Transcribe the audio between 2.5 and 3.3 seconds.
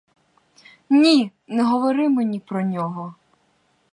нього!